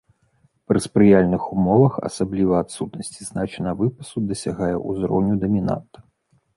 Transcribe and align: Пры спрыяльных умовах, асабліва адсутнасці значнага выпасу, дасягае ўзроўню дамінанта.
Пры 0.69 0.79
спрыяльных 0.85 1.43
умовах, 1.57 1.99
асабліва 2.09 2.53
адсутнасці 2.67 3.21
значнага 3.31 3.77
выпасу, 3.85 4.17
дасягае 4.35 4.75
ўзроўню 4.89 5.33
дамінанта. 5.47 5.97